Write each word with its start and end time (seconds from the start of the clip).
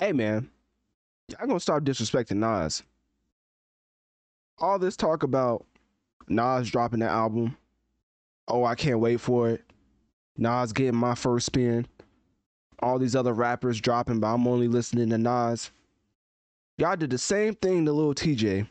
Hey 0.00 0.12
man, 0.12 0.50
y'all 1.28 1.46
gonna 1.46 1.60
stop 1.60 1.82
disrespecting 1.82 2.36
Nas. 2.38 2.82
All 4.58 4.78
this 4.78 4.96
talk 4.96 5.22
about 5.22 5.64
Nas 6.28 6.68
dropping 6.70 7.00
the 7.00 7.06
album. 7.06 7.56
Oh, 8.48 8.64
I 8.64 8.74
can't 8.74 8.98
wait 8.98 9.20
for 9.20 9.50
it. 9.50 9.62
Nas 10.36 10.72
getting 10.72 10.96
my 10.96 11.14
first 11.14 11.46
spin. 11.46 11.86
All 12.80 12.98
these 12.98 13.14
other 13.14 13.32
rappers 13.32 13.80
dropping, 13.80 14.18
but 14.18 14.34
I'm 14.34 14.48
only 14.48 14.66
listening 14.66 15.10
to 15.10 15.18
Nas. 15.18 15.70
Y'all 16.76 16.96
did 16.96 17.10
the 17.10 17.18
same 17.18 17.54
thing 17.54 17.84
to 17.84 17.92
Lil 17.92 18.14
Tjay. 18.14 18.66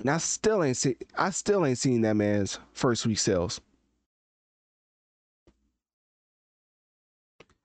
And 0.00 0.10
I 0.10 0.18
still 0.18 0.62
ain't 0.62 0.76
see 0.76 0.96
I 1.16 1.30
still 1.30 1.64
ain't 1.64 1.78
seen 1.78 2.02
that 2.02 2.14
man's 2.14 2.58
first 2.74 3.06
week 3.06 3.18
sales. 3.18 3.58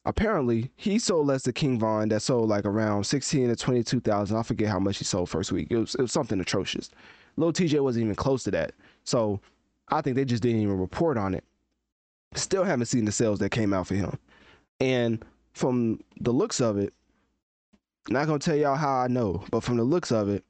Apparently 0.06 0.72
he 0.76 0.98
sold 0.98 1.28
less 1.28 1.44
than 1.44 1.54
King 1.54 1.80
Von 1.80 2.10
that 2.10 2.22
sold 2.22 2.50
like 2.50 2.66
around 2.66 3.04
16 3.04 3.50
to 3.50 3.56
22,000. 3.56 4.38
I 4.38 4.44
forget 4.44 4.70
how 4.70 4.80
much 4.80 4.98
he 4.98 5.04
sold 5.04 5.30
first 5.30 5.52
week. 5.52 5.68
It 5.70 5.78
was, 5.78 5.96
it 5.96 6.02
was 6.02 6.12
something 6.12 6.40
atrocious. 6.40 6.90
Lil 7.38 7.54
Tjay 7.54 7.82
wasn't 7.82 8.04
even 8.04 8.16
close 8.16 8.44
to 8.44 8.52
that. 8.52 8.74
So 9.04 9.40
I 9.90 10.02
think 10.02 10.16
they 10.16 10.26
just 10.26 10.44
didn't 10.44 10.62
even 10.62 10.78
report 10.78 11.18
on 11.18 11.34
it. 11.34 11.44
Still 12.36 12.64
haven't 12.64 12.86
seen 12.86 13.06
the 13.06 13.12
sales 13.12 13.40
that 13.40 13.50
came 13.50 13.74
out 13.74 13.88
for 13.88 13.96
him. 13.96 14.18
And 14.80 15.24
from 15.54 16.00
the 16.22 16.32
looks 16.32 16.62
of 16.62 16.78
it, 16.78 16.94
not 18.08 18.28
gonna 18.28 18.40
tell 18.40 18.56
y'all 18.56 18.76
how 18.76 19.00
I 19.00 19.08
know, 19.08 19.44
but 19.52 19.64
from 19.64 19.78
the 19.78 19.84
looks 19.84 20.12
of 20.12 20.30
it, 20.30 20.44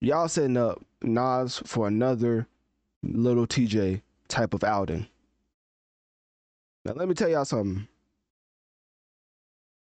y'all 0.00 0.28
setting 0.28 0.56
up 0.56 0.84
Nas 1.02 1.62
for 1.64 1.86
another 1.86 2.46
little 3.02 3.46
Tjay 3.46 4.00
type 4.28 4.54
of 4.54 4.64
outing. 4.64 5.06
Now 6.84 6.92
let 6.94 7.08
me 7.08 7.14
tell 7.14 7.28
y'all 7.28 7.44
something 7.44 7.86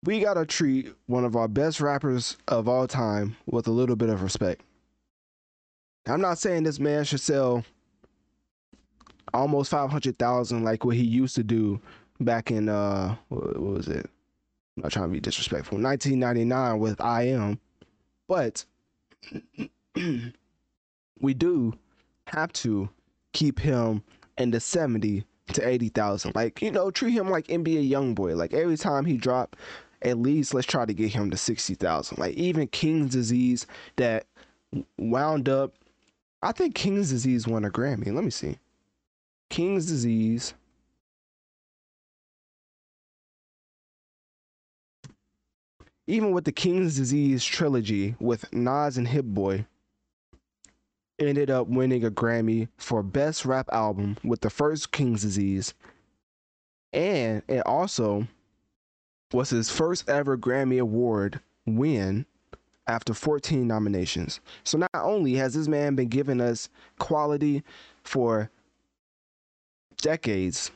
we 0.05 0.21
gotta 0.21 0.45
treat 0.45 0.93
one 1.07 1.25
of 1.25 1.37
our 1.37 1.49
best 1.49 1.81
rappers 1.81 2.37
of 2.49 2.69
all 2.69 2.87
time 2.87 3.37
with 3.47 3.67
a 3.67 3.71
little 3.71 3.97
bit 3.97 4.11
of 4.11 4.23
respect. 4.23 4.63
I'm 6.07 6.21
not 6.21 6.39
saying 6.39 6.65
this 6.65 6.79
man 6.79 7.05
should 7.05 7.21
sell 7.21 7.65
almost 9.33 9.71
500,000 9.71 10.63
like 10.63 10.85
what 10.85 10.97
he 10.97 11.03
used 11.03 11.35
to 11.37 11.43
do 11.43 11.81
back 12.21 12.51
in 12.51 12.69
uh 12.69 13.17
what, 13.29 13.59
was 13.61 13.89
it? 13.89 14.09
I'm 14.77 14.83
not 14.83 14.93
trying 14.93 15.07
to 15.09 15.13
be 15.13 15.21
disrespectful. 15.21 15.79
1999 15.79 16.79
with 16.79 17.01
I 17.01 17.29
am, 17.29 17.59
but 18.29 18.65
we 21.21 21.35
do 21.35 21.75
have 22.27 22.53
to 22.53 22.89
keep 23.33 23.59
him 23.59 24.03
in 24.37 24.51
the 24.51 24.61
70 24.61 25.25
to 25.53 25.67
80,000. 25.67 26.35
Like, 26.35 26.61
you 26.61 26.71
know, 26.71 26.91
treat 26.91 27.13
him 27.13 27.31
like 27.31 27.47
NBA 27.47 27.91
YoungBoy. 27.91 28.37
Like 28.37 28.53
every 28.53 28.77
time 28.77 29.05
he 29.05 29.17
drop 29.17 29.57
at 30.03 30.19
least 30.19 30.55
let's 30.55 30.67
try 30.67 30.85
to 30.85 30.95
get 30.95 31.13
him 31.13 31.31
to 31.31 31.37
60,000. 31.37 32.19
Like 32.19 32.35
even 32.35 32.67
King's 32.69 33.13
disease 33.13 33.67
that 33.97 34.27
wound 34.99 35.49
up 35.49 35.75
I 36.43 36.53
think 36.53 36.75
King's 36.75 37.11
disease 37.11 37.47
won 37.47 37.65
a 37.65 37.71
Grammy. 37.71 38.13
Let 38.13 38.25
me 38.25 38.31
see. 38.31 38.59
King's 39.49 39.87
disease 39.87 40.55
Even 46.07 46.33
with 46.33 46.45
the 46.45 46.53
King's 46.53 46.97
Disease 46.97 47.45
trilogy 47.45 48.15
with 48.21 48.53
Nas 48.53 48.99
and 48.99 49.09
Hit-Boy, 49.09 49.65
ended 51.19 51.51
up 51.51 51.69
winning 51.69 52.05
a 52.05 52.11
Grammy 52.11 52.69
for 52.77 53.03
Best 53.03 53.45
Rap 53.45 53.69
Album 53.73 54.19
with 54.23 54.41
the 54.41 54.51
first 54.51 54.93
King's 54.93 55.23
Disease. 55.23 55.73
And 56.93 57.43
it 57.49 57.67
also 57.67 58.27
was 59.35 59.51
his 59.51 59.69
first 59.69 60.09
ever 60.09 60.39
Grammy 60.39 60.81
Award 60.81 61.41
win 61.67 62.25
after 62.87 63.13
14 63.13 63.67
nominations. 63.67 64.41
So 64.63 64.79
not 64.79 64.91
only 64.95 65.35
has 65.35 65.55
this 65.55 65.69
man 65.69 65.97
been 65.97 66.09
giving 66.09 66.41
us 66.41 66.69
quality 66.99 67.63
for 68.05 68.51
decades, 70.01 70.71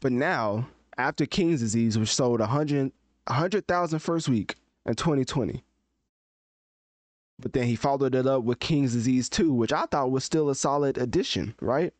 but 0.00 0.12
now 0.12 0.68
after 0.96 1.26
King's 1.26 1.60
Disease, 1.60 1.98
which 1.98 2.14
sold 2.14 2.40
100 2.40 2.92
100,000 3.28 3.98
first 4.00 4.28
week 4.28 4.56
in 4.84 4.94
2020. 4.94 5.62
But 7.38 7.52
then 7.52 7.64
he 7.64 7.76
followed 7.76 8.14
it 8.14 8.26
up 8.26 8.42
with 8.42 8.58
King's 8.60 8.92
Disease 8.92 9.28
2, 9.28 9.52
which 9.52 9.72
I 9.72 9.86
thought 9.86 10.10
was 10.10 10.24
still 10.24 10.50
a 10.50 10.54
solid 10.54 10.98
addition, 10.98 11.54
right? 11.60 11.92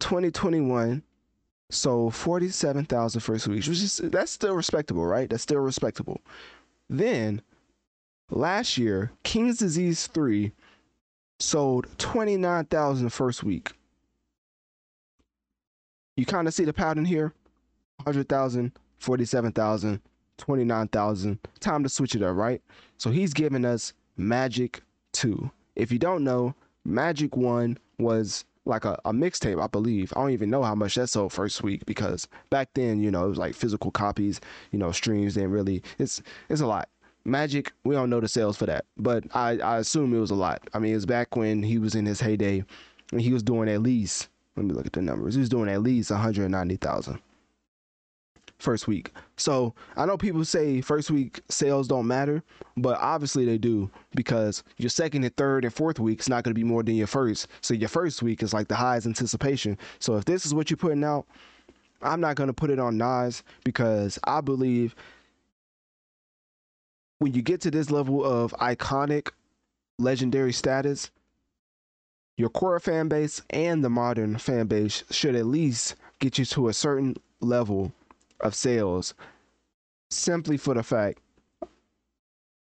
2021 0.00 1.02
so 1.70 2.10
47,000 2.10 3.20
first 3.20 3.48
weeks, 3.48 3.68
which 3.68 3.82
is 3.82 4.00
that's 4.04 4.32
still 4.32 4.54
respectable, 4.54 5.04
right? 5.04 5.28
That's 5.28 5.42
still 5.42 5.60
respectable. 5.60 6.20
Then 6.88 7.42
last 8.30 8.78
year, 8.78 9.10
King's 9.22 9.58
Disease 9.58 10.06
3 10.08 10.52
sold 11.40 11.86
29,000 11.98 13.08
first 13.10 13.42
week. 13.42 13.72
You 16.16 16.26
kind 16.26 16.46
of 16.46 16.54
see 16.54 16.64
the 16.64 16.72
pattern 16.72 17.04
here 17.04 17.32
100,000, 18.04 18.72
47,000, 18.98 20.00
29,000. 20.38 21.38
Time 21.60 21.82
to 21.82 21.88
switch 21.88 22.14
it 22.14 22.22
up, 22.22 22.36
right? 22.36 22.62
So 22.98 23.10
he's 23.10 23.32
giving 23.34 23.64
us 23.64 23.92
Magic 24.16 24.82
2. 25.12 25.50
If 25.76 25.90
you 25.90 25.98
don't 25.98 26.22
know, 26.22 26.54
Magic 26.84 27.36
1 27.36 27.78
was 27.98 28.44
like 28.66 28.84
a, 28.84 28.98
a 29.04 29.12
mixtape, 29.12 29.62
I 29.62 29.66
believe. 29.66 30.12
I 30.16 30.20
don't 30.20 30.30
even 30.30 30.50
know 30.50 30.62
how 30.62 30.74
much 30.74 30.94
that 30.94 31.08
sold 31.08 31.32
first 31.32 31.62
week 31.62 31.84
because 31.86 32.28
back 32.50 32.70
then, 32.74 33.00
you 33.00 33.10
know, 33.10 33.26
it 33.26 33.28
was 33.28 33.38
like 33.38 33.54
physical 33.54 33.90
copies, 33.90 34.40
you 34.70 34.78
know, 34.78 34.92
streams 34.92 35.34
didn't 35.34 35.50
really 35.50 35.82
it's 35.98 36.22
it's 36.48 36.60
a 36.60 36.66
lot. 36.66 36.88
Magic, 37.26 37.72
we 37.84 37.94
don't 37.94 38.10
know 38.10 38.20
the 38.20 38.28
sales 38.28 38.56
for 38.58 38.66
that, 38.66 38.84
but 38.98 39.24
I, 39.34 39.58
I 39.58 39.78
assume 39.78 40.12
it 40.14 40.20
was 40.20 40.30
a 40.30 40.34
lot. 40.34 40.68
I 40.74 40.78
mean, 40.78 40.92
it 40.92 40.96
was 40.96 41.06
back 41.06 41.36
when 41.36 41.62
he 41.62 41.78
was 41.78 41.94
in 41.94 42.04
his 42.04 42.20
heyday 42.20 42.62
and 43.12 43.20
he 43.20 43.32
was 43.32 43.42
doing 43.42 43.68
at 43.70 43.80
least 43.80 44.28
let 44.56 44.66
me 44.66 44.72
look 44.72 44.86
at 44.86 44.92
the 44.92 45.02
numbers. 45.02 45.34
He 45.34 45.40
was 45.40 45.48
doing 45.48 45.68
at 45.68 45.82
least 45.82 46.10
190,000 46.10 47.18
first 48.64 48.88
week. 48.88 49.12
So 49.36 49.74
I 49.96 50.06
know 50.06 50.16
people 50.16 50.44
say 50.44 50.80
first 50.80 51.10
week 51.10 51.40
sales 51.48 51.86
don't 51.86 52.06
matter, 52.06 52.42
but 52.76 52.98
obviously 53.00 53.44
they 53.44 53.58
do 53.58 53.90
because 54.14 54.64
your 54.78 54.90
second 54.90 55.22
and 55.22 55.36
third 55.36 55.64
and 55.64 55.72
fourth 55.72 56.00
week 56.00 56.20
is 56.20 56.28
not 56.28 56.42
going 56.42 56.54
to 56.54 56.58
be 56.58 56.64
more 56.64 56.82
than 56.82 56.96
your 56.96 57.06
first. 57.06 57.46
So 57.60 57.74
your 57.74 57.88
first 57.88 58.22
week 58.22 58.42
is 58.42 58.52
like 58.52 58.68
the 58.68 58.74
highest 58.74 59.06
anticipation. 59.06 59.78
So 60.00 60.16
if 60.16 60.24
this 60.24 60.44
is 60.44 60.54
what 60.54 60.70
you're 60.70 60.76
putting 60.76 61.04
out, 61.04 61.26
I'm 62.04 62.20
not 62.20 62.36
gonna 62.36 62.52
put 62.52 62.70
it 62.70 62.78
on 62.78 62.98
Nas 62.98 63.42
because 63.64 64.18
I 64.24 64.42
believe 64.42 64.94
when 67.18 67.32
you 67.32 67.40
get 67.40 67.62
to 67.62 67.70
this 67.70 67.90
level 67.90 68.24
of 68.24 68.52
iconic, 68.60 69.30
legendary 69.98 70.52
status, 70.52 71.10
your 72.36 72.50
core 72.50 72.78
fan 72.80 73.08
base 73.08 73.40
and 73.50 73.82
the 73.82 73.88
modern 73.88 74.36
fan 74.36 74.66
base 74.66 75.04
should 75.10 75.34
at 75.34 75.46
least 75.46 75.94
get 76.18 76.36
you 76.36 76.44
to 76.44 76.68
a 76.68 76.74
certain 76.74 77.16
level 77.40 77.92
of 78.40 78.54
sales 78.54 79.14
simply 80.10 80.56
for 80.56 80.74
the 80.74 80.82
fact 80.82 81.18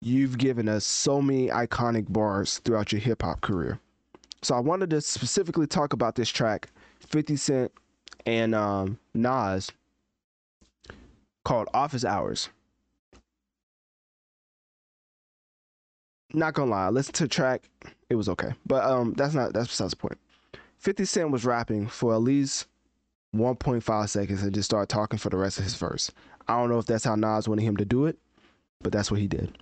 you've 0.01 0.37
given 0.37 0.67
us 0.67 0.85
so 0.85 1.21
many 1.21 1.47
iconic 1.47 2.11
bars 2.11 2.59
throughout 2.59 2.91
your 2.91 3.01
hip 3.01 3.21
hop 3.21 3.41
career. 3.41 3.79
So 4.41 4.55
I 4.55 4.59
wanted 4.59 4.89
to 4.91 5.01
specifically 5.01 5.67
talk 5.67 5.93
about 5.93 6.15
this 6.15 6.29
track, 6.29 6.69
50 6.99 7.35
Cent 7.35 7.71
and 8.25 8.55
um, 8.55 8.97
Nas, 9.13 9.71
called 11.45 11.67
Office 11.73 12.05
Hours. 12.05 12.49
Not 16.33 16.53
gonna 16.53 16.71
lie, 16.71 16.89
listen 16.89 17.13
to 17.15 17.23
the 17.23 17.29
track, 17.29 17.69
it 18.09 18.15
was 18.15 18.29
okay. 18.29 18.53
But 18.65 18.85
um 18.85 19.13
that's 19.13 19.33
not 19.33 19.53
that's 19.53 19.67
besides 19.67 19.91
the 19.91 19.97
point. 19.97 20.17
50 20.77 21.05
Cent 21.05 21.31
was 21.31 21.45
rapping 21.45 21.87
for 21.87 22.13
at 22.13 22.21
least 22.21 22.67
1.5 23.35 24.09
seconds 24.09 24.43
and 24.43 24.53
just 24.53 24.69
started 24.69 24.89
talking 24.89 25.19
for 25.19 25.29
the 25.29 25.37
rest 25.37 25.57
of 25.57 25.63
his 25.63 25.75
verse. 25.75 26.11
I 26.47 26.59
don't 26.59 26.69
know 26.69 26.79
if 26.79 26.85
that's 26.85 27.05
how 27.05 27.15
Nas 27.15 27.47
wanted 27.47 27.63
him 27.63 27.77
to 27.77 27.85
do 27.85 28.05
it, 28.05 28.17
but 28.81 28.91
that's 28.91 29.09
what 29.09 29.19
he 29.19 29.27
did. 29.27 29.57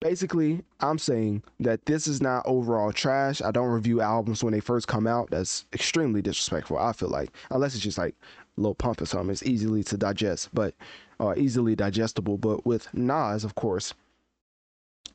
Basically 0.00 0.62
i'm 0.80 0.98
saying 0.98 1.42
that 1.60 1.84
this 1.84 2.06
is 2.06 2.22
not 2.22 2.42
overall 2.46 2.90
trash. 2.90 3.42
I 3.42 3.50
don't 3.50 3.68
review 3.68 4.00
albums 4.00 4.42
when 4.42 4.54
they 4.54 4.60
first 4.60 4.88
come 4.88 5.06
out. 5.06 5.30
That's 5.30 5.66
extremely 5.74 6.22
disrespectful 6.22 6.78
i 6.78 6.92
feel 6.92 7.10
like 7.10 7.30
unless 7.50 7.74
it's 7.74 7.84
just 7.84 7.98
like 7.98 8.14
Lil 8.56 8.74
Pump 8.74 9.00
or 9.02 9.06
something. 9.06 9.30
It's 9.30 9.42
easily 9.42 9.84
to 9.84 9.98
digest 9.98 10.48
but 10.54 10.74
uh, 11.20 11.34
easily 11.36 11.76
digestible. 11.76 12.38
But 12.38 12.64
with 12.64 12.92
nas 12.94 13.44
of 13.44 13.54
course 13.56 13.92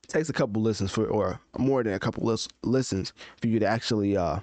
it 0.04 0.10
takes 0.10 0.30
a 0.30 0.34
couple 0.34 0.62
listens 0.62 0.92
for 0.92 1.08
or 1.08 1.40
more 1.58 1.82
than 1.82 1.94
a 1.94 2.00
couple 2.00 2.24
lis- 2.24 2.48
listens 2.62 3.12
for 3.42 3.48
you 3.48 3.60
to 3.60 3.66
actually 3.66 4.16
uh 4.16 4.40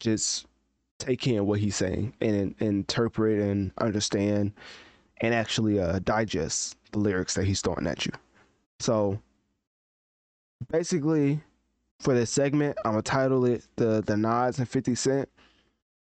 just 0.00 0.46
take 0.98 1.26
in 1.26 1.46
what 1.46 1.60
he's 1.60 1.76
saying 1.76 2.12
and, 2.20 2.34
and 2.34 2.54
interpret 2.60 3.40
and 3.40 3.72
understand 3.78 4.52
and 5.22 5.34
actually 5.34 5.80
uh 5.80 5.98
digest 6.00 6.76
the 6.92 6.98
lyrics 6.98 7.34
that 7.34 7.44
he's 7.44 7.60
throwing 7.60 7.86
at 7.86 8.04
you. 8.04 8.12
So 8.80 9.20
basically, 10.70 11.40
for 12.00 12.14
this 12.14 12.30
segment, 12.30 12.76
I'm 12.84 12.92
gonna 12.92 13.02
title 13.02 13.44
it 13.44 13.66
the 13.76 14.02
the 14.04 14.16
Nas 14.16 14.58
and 14.58 14.68
50 14.68 14.94
Cent. 14.94 15.28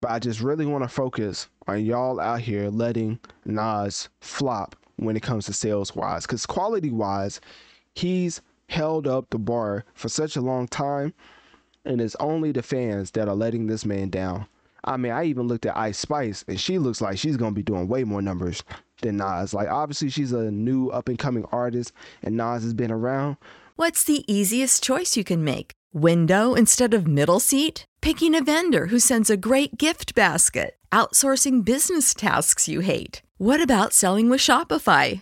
But 0.01 0.11
I 0.11 0.19
just 0.19 0.41
really 0.41 0.65
want 0.65 0.83
to 0.83 0.89
focus 0.89 1.47
on 1.65 1.85
y'all 1.85 2.19
out 2.19 2.41
here 2.41 2.69
letting 2.69 3.19
Nas 3.45 4.09
flop 4.19 4.75
when 4.97 5.15
it 5.15 5.23
comes 5.23 5.45
to 5.45 5.53
sales 5.53 5.95
wise, 5.95 6.25
because 6.25 6.45
quality 6.45 6.89
wise, 6.91 7.39
he's 7.95 8.41
held 8.67 9.07
up 9.07 9.29
the 9.29 9.39
bar 9.39 9.85
for 9.93 10.09
such 10.09 10.35
a 10.35 10.41
long 10.41 10.67
time, 10.67 11.13
and 11.85 12.01
it's 12.01 12.15
only 12.19 12.51
the 12.51 12.63
fans 12.63 13.11
that 13.11 13.27
are 13.27 13.35
letting 13.35 13.67
this 13.67 13.85
man 13.85 14.09
down. 14.09 14.47
I 14.85 14.97
mean, 14.97 15.13
I 15.13 15.25
even 15.25 15.47
looked 15.47 15.65
at 15.65 15.77
Ice 15.77 15.97
Spice, 15.97 16.43
and 16.47 16.59
she 16.59 16.77
looks 16.77 16.99
like 16.99 17.17
she's 17.17 17.37
gonna 17.37 17.51
be 17.51 17.63
doing 17.63 17.87
way 17.87 18.03
more 18.03 18.21
numbers 18.21 18.63
than 19.03 19.17
Nas. 19.17 19.53
Like 19.53 19.69
obviously 19.69 20.09
she's 20.09 20.31
a 20.31 20.49
new 20.49 20.89
up 20.89 21.07
and 21.07 21.19
coming 21.19 21.45
artist 21.51 21.93
and 22.23 22.35
Nas 22.35 22.63
has 22.63 22.73
been 22.73 22.91
around. 22.91 23.37
What's 23.75 24.03
the 24.03 24.23
easiest 24.31 24.83
choice 24.83 25.15
you 25.15 25.23
can 25.23 25.43
make? 25.43 25.71
Window 25.93 26.55
instead 26.55 26.93
of 26.93 27.07
middle 27.07 27.39
seat? 27.39 27.85
Picking 28.01 28.35
a 28.35 28.43
vendor 28.43 28.87
who 28.87 28.99
sends 28.99 29.29
a 29.29 29.37
great 29.37 29.77
gift 29.77 30.15
basket? 30.15 30.75
Outsourcing 30.91 31.63
business 31.63 32.13
tasks 32.13 32.67
you 32.67 32.81
hate? 32.81 33.21
What 33.37 33.61
about 33.61 33.93
selling 33.93 34.29
with 34.29 34.41
Shopify? 34.41 35.21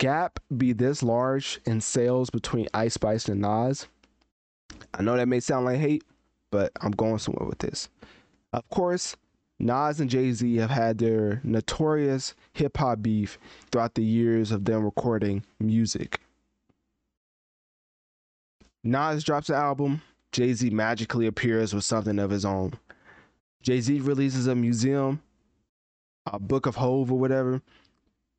gap 0.00 0.40
be 0.56 0.72
this 0.72 1.02
large 1.02 1.60
in 1.66 1.80
sales 1.80 2.30
between 2.30 2.66
Ice 2.74 2.94
Spice 2.94 3.28
and 3.28 3.40
Nas? 3.42 3.86
I 4.94 5.02
know 5.02 5.16
that 5.16 5.28
may 5.28 5.38
sound 5.38 5.66
like 5.66 5.78
hate, 5.78 6.02
but 6.50 6.72
I'm 6.80 6.90
going 6.90 7.18
somewhere 7.18 7.46
with 7.46 7.58
this. 7.58 7.88
Of 8.52 8.68
course, 8.70 9.14
Nas 9.60 10.00
and 10.00 10.10
Jay 10.10 10.32
Z 10.32 10.56
have 10.56 10.70
had 10.70 10.98
their 10.98 11.40
notorious 11.44 12.34
hip 12.54 12.78
hop 12.78 13.02
beef 13.02 13.38
throughout 13.70 13.94
the 13.94 14.02
years 14.02 14.50
of 14.50 14.64
them 14.64 14.84
recording 14.84 15.44
music. 15.60 16.18
Nas 18.82 19.22
drops 19.22 19.50
an 19.50 19.56
album, 19.56 20.00
Jay 20.32 20.54
Z 20.54 20.70
magically 20.70 21.26
appears 21.26 21.74
with 21.74 21.84
something 21.84 22.18
of 22.18 22.30
his 22.30 22.46
own. 22.46 22.72
Jay 23.62 23.82
Z 23.82 24.00
releases 24.00 24.46
a 24.46 24.54
museum, 24.54 25.20
a 26.24 26.38
book 26.38 26.64
of 26.64 26.76
Hov 26.76 27.12
or 27.12 27.18
whatever. 27.18 27.60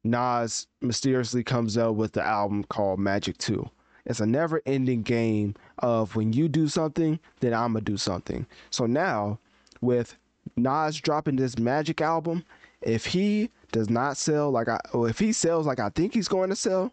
Nas 0.04 0.68
mysteriously 0.82 1.44
comes 1.44 1.78
out 1.78 1.96
with 1.96 2.14
the 2.14 2.24
album 2.24 2.64
called 2.64 3.00
Magic 3.00 3.38
2. 3.38 3.70
It's 4.06 4.20
a 4.20 4.26
never 4.26 4.62
ending 4.66 5.04
game 5.04 5.56
of 5.80 6.16
when 6.16 6.34
you 6.34 6.48
do 6.48 6.68
something, 6.68 7.20
then 7.40 7.54
I'm 7.54 7.74
going 7.74 7.86
to 7.86 7.92
do 7.92 7.98
something. 7.98 8.48
So 8.72 8.86
now, 8.88 9.38
with 9.80 10.18
Nas 10.56 11.00
dropping 11.00 11.36
this 11.36 11.60
Magic 11.60 12.02
album, 12.02 12.44
if 12.82 13.06
he 13.06 13.52
does 13.72 13.90
not 13.90 14.18
sell 14.18 14.50
like 14.50 14.68
I, 14.68 14.80
or 14.94 15.08
if 15.08 15.20
he 15.20 15.32
sells 15.32 15.68
like 15.68 15.80
I 15.80 15.90
think 15.90 16.14
he's 16.14 16.28
going 16.28 16.50
to 16.50 16.56
sell, 16.56 16.92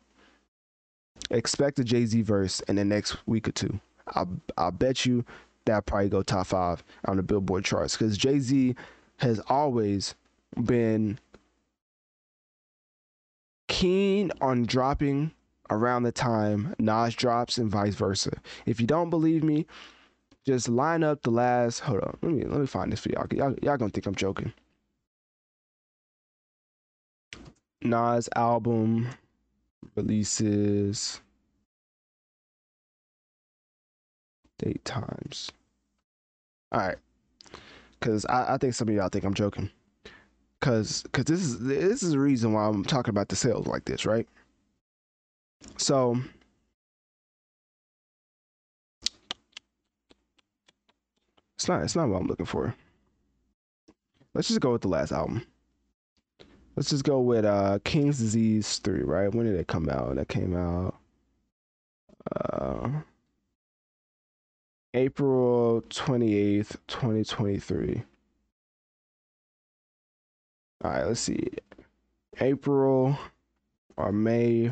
expect 1.30 1.78
a 1.78 1.84
Jay 1.84 2.04
Z 2.04 2.20
verse 2.22 2.60
in 2.60 2.76
the 2.76 2.84
next 2.84 3.16
week 3.26 3.48
or 3.48 3.52
two. 3.52 3.80
I'll, 4.08 4.28
I'll 4.56 4.70
bet 4.70 5.06
you 5.06 5.24
that 5.64 5.86
probably 5.86 6.08
go 6.08 6.22
top 6.22 6.46
five 6.46 6.82
on 7.06 7.16
the 7.16 7.22
Billboard 7.22 7.64
charts 7.64 7.96
because 7.96 8.18
Jay 8.18 8.38
Z 8.38 8.74
has 9.18 9.40
always 9.48 10.14
been 10.64 11.18
keen 13.78 14.32
on 14.40 14.64
dropping 14.64 15.30
around 15.70 16.02
the 16.02 16.10
time 16.10 16.74
Nas 16.80 17.14
drops 17.14 17.58
and 17.58 17.70
vice 17.70 17.94
versa. 17.94 18.32
If 18.66 18.80
you 18.80 18.88
don't 18.88 19.08
believe 19.08 19.44
me, 19.44 19.66
just 20.44 20.68
line 20.68 21.04
up 21.04 21.22
the 21.22 21.30
last. 21.30 21.78
Hold 21.80 22.00
on, 22.00 22.18
let 22.20 22.32
me 22.32 22.42
let 22.44 22.58
me 22.58 22.66
find 22.66 22.90
this 22.90 22.98
for 22.98 23.10
y'all. 23.10 23.26
Y'all, 23.30 23.54
y'all 23.62 23.76
gonna 23.76 23.92
think 23.92 24.06
I'm 24.06 24.16
joking. 24.16 24.52
Nas 27.80 28.28
album 28.34 29.10
releases 29.94 31.20
date 34.58 34.84
times. 34.84 35.52
All 36.72 36.80
right, 36.80 36.96
because 38.00 38.26
I, 38.26 38.54
I 38.54 38.58
think 38.58 38.74
some 38.74 38.88
of 38.88 38.94
y'all 38.94 39.08
think 39.08 39.24
I'm 39.24 39.34
joking 39.34 39.70
because 40.60 41.02
because 41.02 41.24
this 41.24 41.40
is 41.40 41.60
this 41.60 42.02
is 42.02 42.12
the 42.12 42.18
reason 42.18 42.52
why 42.52 42.66
I'm 42.66 42.84
talking 42.84 43.10
about 43.10 43.28
the 43.28 43.36
sales 43.36 43.66
like 43.66 43.84
this, 43.84 44.06
right? 44.06 44.26
So 45.76 46.20
it's 51.56 51.68
not 51.68 51.82
it's 51.82 51.96
not 51.96 52.08
what 52.08 52.20
I'm 52.20 52.26
looking 52.26 52.46
for. 52.46 52.74
Let's 54.34 54.48
just 54.48 54.60
go 54.60 54.72
with 54.72 54.82
the 54.82 54.88
last 54.88 55.12
album. 55.12 55.44
Let's 56.76 56.90
just 56.90 57.04
go 57.04 57.20
with 57.20 57.44
uh 57.44 57.78
King's 57.84 58.18
Disease 58.18 58.78
3, 58.78 59.02
right? 59.02 59.32
When 59.34 59.46
did 59.46 59.56
it 59.56 59.66
come 59.66 59.88
out? 59.88 60.16
That 60.16 60.28
came 60.28 60.56
out 60.56 60.94
uh 62.32 62.90
April 64.94 65.82
28th, 65.90 66.76
2023. 66.88 68.02
All 70.82 70.90
right, 70.90 71.04
let's 71.04 71.20
see. 71.20 71.48
April 72.40 73.18
or 73.96 74.12
May 74.12 74.70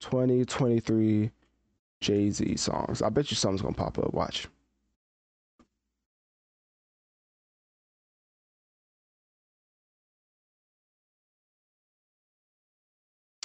2023 0.00 1.30
Jay 2.00 2.30
Z 2.30 2.56
songs. 2.56 3.02
I 3.02 3.08
bet 3.08 3.30
you 3.30 3.36
something's 3.36 3.62
gonna 3.62 3.74
pop 3.74 3.98
up. 3.98 4.12
Watch. 4.12 4.48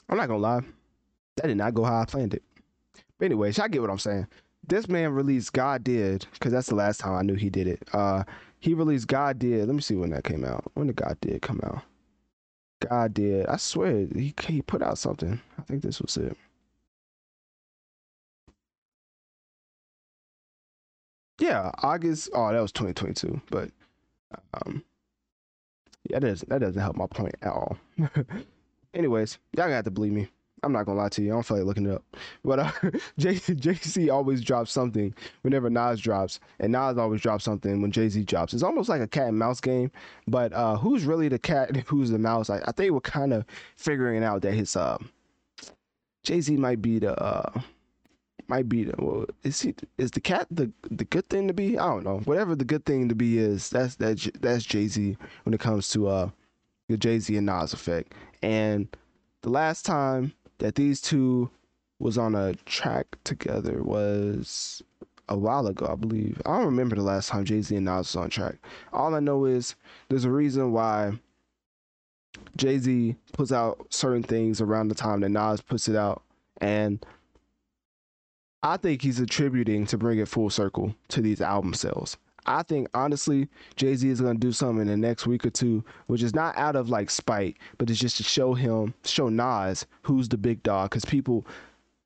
I'm 0.07 0.17
not 0.17 0.27
gonna 0.27 0.39
lie, 0.39 0.61
that 1.37 1.47
did 1.47 1.57
not 1.57 1.73
go 1.73 1.83
how 1.83 2.01
I 2.01 2.05
planned 2.05 2.33
it. 2.33 2.43
But 3.17 3.25
anyway, 3.25 3.51
y'all 3.53 3.67
get 3.67 3.81
what 3.81 3.89
I'm 3.89 3.97
saying. 3.99 4.27
This 4.67 4.87
man 4.87 5.11
released 5.11 5.53
God 5.53 5.83
Did, 5.83 6.25
because 6.33 6.51
that's 6.51 6.67
the 6.67 6.75
last 6.75 6.99
time 6.99 7.15
I 7.15 7.21
knew 7.21 7.35
he 7.35 7.49
did 7.49 7.67
it. 7.67 7.83
Uh 7.93 8.23
he 8.65 8.73
released 8.73 9.07
God 9.07 9.37
Did. 9.37 9.67
Let 9.67 9.75
me 9.75 9.81
see 9.81 9.93
when 9.93 10.09
that 10.09 10.23
came 10.23 10.43
out. 10.43 10.63
When 10.73 10.87
did 10.87 10.95
God 10.95 11.19
Did 11.21 11.39
come 11.43 11.59
out? 11.63 11.83
God 12.89 13.13
Did. 13.13 13.45
I 13.45 13.57
swear 13.57 14.07
he 14.15 14.33
he 14.41 14.63
put 14.63 14.81
out 14.81 14.97
something. 14.97 15.39
I 15.59 15.61
think 15.61 15.83
this 15.83 16.01
was 16.01 16.17
it. 16.17 16.35
Yeah, 21.39 21.69
August. 21.83 22.31
Oh, 22.33 22.51
that 22.51 22.59
was 22.59 22.71
2022. 22.71 23.39
But 23.51 23.69
um, 24.55 24.83
yeah, 26.09 26.17
that 26.17 26.27
doesn't 26.27 26.49
that 26.49 26.61
doesn't 26.61 26.81
help 26.81 26.95
my 26.95 27.05
point 27.05 27.35
at 27.43 27.51
all. 27.51 27.77
Anyways, 28.95 29.37
y'all 29.55 29.69
have 29.69 29.85
to 29.85 29.91
believe 29.91 30.13
me. 30.13 30.27
I'm 30.63 30.71
not 30.71 30.85
gonna 30.85 30.99
lie 30.99 31.09
to 31.09 31.21
you. 31.21 31.29
I 31.31 31.33
don't 31.33 31.45
feel 31.45 31.57
like 31.57 31.65
looking 31.65 31.85
it 31.85 31.93
up. 31.93 32.03
But 32.43 32.59
uh, 32.59 32.71
J- 33.17 33.35
Jay 33.35 33.73
Z 33.73 34.09
always 34.09 34.41
drops 34.41 34.71
something 34.71 35.13
whenever 35.41 35.69
Nas 35.69 35.99
drops, 35.99 36.39
and 36.59 36.71
Nas 36.71 36.97
always 36.97 37.21
drops 37.21 37.43
something 37.43 37.81
when 37.81 37.91
Jay 37.91 38.09
Z 38.09 38.23
drops. 38.23 38.53
It's 38.53 38.63
almost 38.63 38.89
like 38.89 39.01
a 39.01 39.07
cat 39.07 39.27
and 39.27 39.37
mouse 39.37 39.61
game. 39.61 39.91
But 40.27 40.53
uh, 40.53 40.77
who's 40.77 41.03
really 41.03 41.27
the 41.27 41.39
cat 41.39 41.69
and 41.69 41.77
who's 41.87 42.09
the 42.09 42.19
mouse? 42.19 42.49
I, 42.49 42.61
I 42.65 42.71
think 42.71 42.91
we're 42.91 43.01
kind 43.01 43.33
of 43.33 43.45
figuring 43.75 44.23
out 44.23 44.41
that 44.41 44.53
his 44.53 44.75
uh, 44.75 44.97
Jay 46.23 46.41
Z 46.41 46.55
might 46.57 46.81
be 46.81 46.99
the 46.99 47.21
uh, 47.21 47.61
might 48.47 48.69
be 48.69 48.85
the 48.85 48.95
well, 48.97 49.25
is 49.43 49.61
he 49.61 49.75
is 49.97 50.11
the 50.11 50.21
cat 50.21 50.47
the 50.49 50.71
the 50.89 51.05
good 51.05 51.27
thing 51.29 51.47
to 51.47 51.53
be? 51.53 51.77
I 51.77 51.87
don't 51.87 52.03
know. 52.03 52.19
Whatever 52.19 52.55
the 52.55 52.65
good 52.65 52.85
thing 52.85 53.09
to 53.09 53.15
be 53.15 53.37
is, 53.37 53.69
that's 53.69 53.95
that 53.95 54.31
that's 54.39 54.65
Jay 54.65 54.87
Z 54.87 55.17
when 55.43 55.53
it 55.53 55.59
comes 55.59 55.89
to 55.89 56.07
uh 56.07 56.29
the 56.89 56.97
Jay 56.97 57.19
Z 57.19 57.35
and 57.35 57.45
Nas 57.45 57.73
effect. 57.73 58.13
And 58.41 58.87
the 59.41 59.49
last 59.49 59.85
time 59.85 60.33
that 60.59 60.75
these 60.75 61.01
two 61.01 61.49
was 61.99 62.17
on 62.17 62.35
a 62.35 62.53
track 62.65 63.17
together 63.23 63.81
was 63.83 64.81
a 65.27 65.37
while 65.37 65.67
ago, 65.67 65.87
I 65.91 65.95
believe. 65.95 66.41
I 66.45 66.57
don't 66.57 66.65
remember 66.65 66.95
the 66.95 67.01
last 67.01 67.29
time 67.29 67.45
Jay 67.45 67.61
Z 67.61 67.75
and 67.75 67.85
Nas 67.85 68.13
was 68.13 68.15
on 68.15 68.29
track. 68.29 68.55
All 68.93 69.15
I 69.15 69.19
know 69.19 69.45
is 69.45 69.75
there's 70.09 70.25
a 70.25 70.31
reason 70.31 70.71
why 70.71 71.13
Jay 72.57 72.77
Z 72.77 73.15
puts 73.33 73.51
out 73.51 73.87
certain 73.89 74.23
things 74.23 74.61
around 74.61 74.89
the 74.89 74.95
time 74.95 75.21
that 75.21 75.29
Nas 75.29 75.61
puts 75.61 75.87
it 75.87 75.95
out, 75.95 76.21
and 76.61 77.05
I 78.61 78.77
think 78.77 79.01
he's 79.01 79.19
attributing 79.19 79.85
to 79.87 79.97
bring 79.97 80.19
it 80.19 80.27
full 80.27 80.49
circle 80.49 80.95
to 81.09 81.21
these 81.21 81.41
album 81.41 81.73
sales. 81.73 82.17
I 82.45 82.63
think 82.63 82.87
honestly, 82.93 83.47
Jay 83.75 83.95
Z 83.95 84.07
is 84.07 84.21
gonna 84.21 84.39
do 84.39 84.51
something 84.51 84.81
in 84.81 84.87
the 84.87 84.97
next 84.97 85.27
week 85.27 85.45
or 85.45 85.49
two, 85.49 85.83
which 86.07 86.23
is 86.23 86.35
not 86.35 86.57
out 86.57 86.75
of 86.75 86.89
like 86.89 87.09
spite, 87.09 87.57
but 87.77 87.89
it's 87.89 87.99
just 87.99 88.17
to 88.17 88.23
show 88.23 88.53
him, 88.53 88.93
show 89.03 89.29
Nas 89.29 89.85
who's 90.03 90.29
the 90.29 90.37
big 90.37 90.61
dog. 90.63 90.89
Because 90.89 91.05
people, 91.05 91.45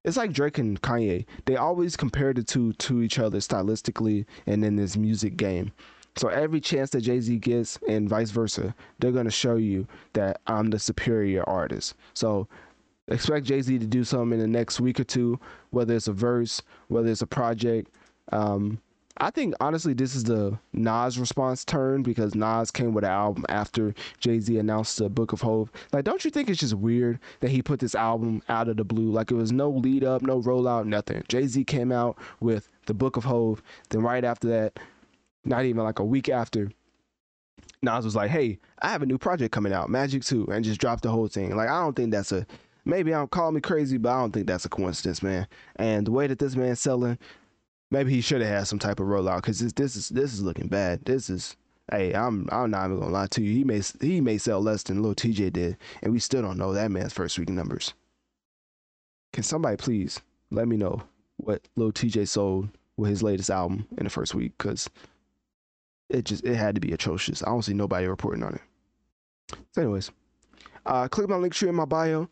it's 0.03 0.17
like 0.17 0.31
Drake 0.31 0.57
and 0.57 0.81
Kanye. 0.81 1.25
They 1.45 1.57
always 1.57 1.97
compare 1.97 2.33
the 2.33 2.43
two 2.43 2.73
to 2.73 3.01
each 3.01 3.19
other 3.19 3.39
stylistically 3.39 4.25
and 4.45 4.63
in 4.63 4.75
this 4.75 4.95
music 4.95 5.37
game. 5.37 5.71
So 6.15 6.27
every 6.27 6.59
chance 6.59 6.89
that 6.91 7.01
Jay 7.01 7.19
Z 7.19 7.37
gets, 7.37 7.79
and 7.87 8.09
vice 8.09 8.31
versa, 8.31 8.75
they're 8.99 9.11
gonna 9.11 9.31
show 9.31 9.55
you 9.55 9.87
that 10.13 10.41
I'm 10.47 10.69
the 10.69 10.79
superior 10.79 11.47
artist. 11.47 11.95
So 12.13 12.47
expect 13.07 13.45
Jay 13.45 13.61
Z 13.61 13.79
to 13.79 13.85
do 13.85 14.03
something 14.03 14.33
in 14.33 14.39
the 14.39 14.47
next 14.47 14.79
week 14.79 14.99
or 14.99 15.03
two, 15.03 15.39
whether 15.71 15.95
it's 15.95 16.07
a 16.07 16.13
verse, 16.13 16.61
whether 16.87 17.09
it's 17.09 17.21
a 17.21 17.27
project. 17.27 17.89
Um, 18.31 18.79
I 19.21 19.31
think 19.31 19.53
honestly 19.59 19.93
this 19.93 20.15
is 20.15 20.23
the 20.23 20.57
Nas 20.71 21.19
response 21.19 21.65
turn 21.65 22.03
because 22.03 22.35
Nas 22.35 22.71
came 22.71 22.93
with 22.93 23.03
an 23.03 23.11
album 23.11 23.45
after 23.49 23.93
Jay 24.19 24.39
Z 24.39 24.57
announced 24.57 24.97
the 24.97 25.09
Book 25.09 25.33
of 25.33 25.41
Hov. 25.41 25.71
Like, 25.91 26.05
don't 26.05 26.23
you 26.23 26.31
think 26.31 26.49
it's 26.49 26.59
just 26.59 26.75
weird 26.75 27.19
that 27.41 27.49
he 27.49 27.61
put 27.61 27.79
this 27.79 27.95
album 27.95 28.41
out 28.47 28.69
of 28.69 28.77
the 28.77 28.85
blue? 28.85 29.11
Like 29.11 29.31
it 29.31 29.35
was 29.35 29.51
no 29.51 29.69
lead 29.69 30.03
up, 30.03 30.21
no 30.21 30.41
rollout, 30.41 30.85
nothing. 30.85 31.23
Jay 31.27 31.47
Z 31.47 31.65
came 31.65 31.91
out 31.91 32.17
with 32.39 32.69
the 32.85 32.93
Book 32.93 33.17
of 33.17 33.25
Hov. 33.25 33.61
Then 33.89 34.01
right 34.01 34.23
after 34.23 34.47
that, 34.47 34.79
not 35.43 35.65
even 35.65 35.83
like 35.83 35.99
a 35.99 36.05
week 36.05 36.29
after, 36.29 36.71
Nas 37.81 38.05
was 38.05 38.15
like, 38.15 38.31
"Hey, 38.31 38.59
I 38.81 38.89
have 38.89 39.01
a 39.01 39.05
new 39.05 39.17
project 39.17 39.51
coming 39.51 39.73
out, 39.73 39.89
Magic 39.89 40.23
2, 40.23 40.47
and 40.47 40.63
just 40.63 40.79
dropped 40.79 41.03
the 41.03 41.11
whole 41.11 41.27
thing. 41.27 41.55
Like 41.55 41.69
I 41.69 41.81
don't 41.81 41.95
think 41.95 42.11
that's 42.11 42.31
a 42.31 42.45
maybe 42.85 43.13
I'm 43.13 43.27
calling 43.27 43.55
me 43.55 43.61
crazy, 43.61 43.97
but 43.97 44.09
I 44.09 44.19
don't 44.19 44.31
think 44.31 44.47
that's 44.47 44.65
a 44.65 44.69
coincidence, 44.69 45.21
man. 45.21 45.47
And 45.75 46.07
the 46.07 46.11
way 46.11 46.27
that 46.27 46.39
this 46.39 46.55
man's 46.55 46.79
selling, 46.79 47.17
maybe 47.91 48.11
he 48.11 48.21
should 48.21 48.41
have 48.41 48.49
had 48.49 48.67
some 48.67 48.79
type 48.79 48.99
of 48.99 49.07
rollout 49.07 49.37
because 49.37 49.59
this, 49.59 49.73
this 49.73 49.95
is 49.95 50.09
this 50.09 50.33
is 50.33 50.41
looking 50.41 50.67
bad. 50.67 51.05
This 51.05 51.29
is 51.29 51.55
hey, 51.91 52.13
I'm 52.13 52.47
I'm 52.51 52.71
not 52.71 52.85
even 52.85 52.99
gonna 52.99 53.11
lie 53.11 53.27
to 53.27 53.41
you. 53.41 53.53
He 53.53 53.63
may 53.63 53.81
he 54.01 54.21
may 54.21 54.37
sell 54.37 54.61
less 54.61 54.83
than 54.83 55.01
little 55.01 55.15
Tjay 55.15 55.51
did, 55.51 55.77
and 56.01 56.13
we 56.13 56.19
still 56.19 56.41
don't 56.41 56.57
know 56.57 56.73
that 56.73 56.91
man's 56.91 57.13
first 57.13 57.37
week 57.39 57.49
numbers. 57.49 57.93
Can 59.33 59.43
somebody 59.43 59.77
please 59.77 60.21
let 60.51 60.67
me 60.67 60.77
know 60.77 61.03
what 61.37 61.67
little 61.75 61.91
Tjay 61.91 62.27
sold 62.27 62.69
with 62.97 63.09
his 63.09 63.23
latest 63.23 63.49
album 63.49 63.87
in 63.97 64.03
the 64.03 64.09
first 64.09 64.35
week? 64.35 64.53
Because 64.57 64.89
it 66.09 66.25
just 66.25 66.45
it 66.45 66.55
had 66.55 66.75
to 66.75 66.81
be 66.81 66.91
atrocious. 66.91 67.43
I 67.43 67.47
don't 67.47 67.63
see 67.63 67.73
nobody 67.73 68.07
reporting 68.07 68.43
on 68.43 68.55
it. 68.55 68.61
So, 69.73 69.81
anyways, 69.81 70.11
uh, 70.85 71.07
click 71.07 71.29
my 71.29 71.37
link 71.37 71.53
tree 71.53 71.69
in 71.69 71.75
my 71.75 71.85
bio. 71.85 72.29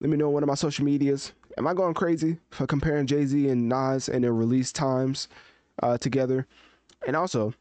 Let 0.00 0.10
me 0.10 0.16
know 0.16 0.28
on 0.28 0.34
one 0.34 0.42
of 0.42 0.48
my 0.48 0.54
social 0.54 0.84
medias. 0.84 1.32
Am 1.58 1.66
I 1.66 1.74
going 1.74 1.92
crazy 1.92 2.38
for 2.50 2.68
comparing 2.68 3.08
Jay 3.08 3.26
Z 3.26 3.48
and 3.48 3.68
Nas 3.68 4.08
and 4.08 4.22
their 4.22 4.32
release 4.32 4.72
times 4.72 5.26
uh, 5.82 5.98
together? 5.98 6.46
And 7.04 7.16
also, 7.16 7.52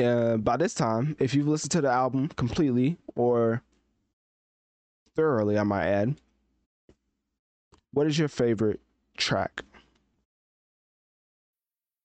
uh, 0.00 0.36
by 0.36 0.56
this 0.56 0.72
time, 0.72 1.16
if 1.18 1.34
you've 1.34 1.48
listened 1.48 1.72
to 1.72 1.80
the 1.80 1.90
album 1.90 2.28
completely 2.28 2.96
or 3.16 3.62
thoroughly, 5.16 5.58
I 5.58 5.64
might 5.64 5.86
add, 5.86 6.14
what 7.92 8.06
is 8.06 8.16
your 8.16 8.28
favorite 8.28 8.78
track? 9.16 9.64